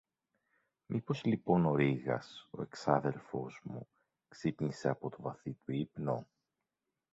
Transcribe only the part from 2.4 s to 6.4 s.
ο εξάδελφος μου, ξύπνησε από το βαθύ του ύπνο;